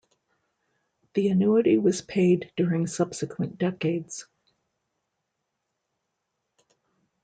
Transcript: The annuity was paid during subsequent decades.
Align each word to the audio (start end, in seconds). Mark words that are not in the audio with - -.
The 1.13 1.27
annuity 1.27 1.77
was 1.77 2.01
paid 2.01 2.51
during 2.57 2.87
subsequent 2.87 3.59
decades. 3.59 4.25